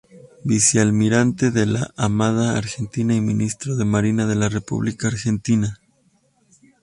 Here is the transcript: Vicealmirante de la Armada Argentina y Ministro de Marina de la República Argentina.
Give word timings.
Vicealmirante 0.43 1.51
de 1.51 1.67
la 1.67 1.93
Armada 1.95 2.57
Argentina 2.57 3.13
y 3.13 3.21
Ministro 3.21 3.75
de 3.75 3.85
Marina 3.85 4.25
de 4.25 4.33
la 4.33 4.49
República 4.49 5.09
Argentina. 5.09 5.79